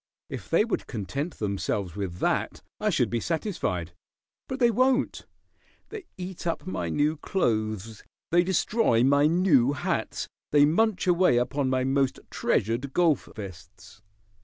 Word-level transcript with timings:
If 0.31 0.49
they 0.49 0.65
would 0.65 0.87
content 0.87 1.35
themselves 1.37 1.95
with 1.95 2.17
that 2.21 2.63
I 2.79 2.89
should 2.89 3.11
be 3.11 3.19
satisfied. 3.19 3.93
But 4.47 4.57
they 4.57 4.71
won't. 4.71 5.27
They 5.89 6.05
eat 6.17 6.47
up 6.47 6.65
my 6.65 6.89
new 6.89 7.17
clothes; 7.17 8.03
they 8.31 8.43
destroy 8.43 9.03
my 9.03 9.27
new 9.27 9.73
hats; 9.73 10.27
they 10.51 10.65
munch 10.65 11.05
away 11.05 11.37
upon 11.37 11.69
my 11.69 11.83
most 11.83 12.19
treasured 12.31 12.93
golf 12.93 13.29
vests. 13.35 14.01